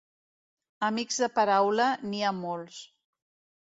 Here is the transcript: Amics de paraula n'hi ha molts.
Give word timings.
Amics 0.87 1.21
de 1.25 1.31
paraula 1.37 1.87
n'hi 2.09 2.25
ha 2.31 2.35
molts. 2.43 2.85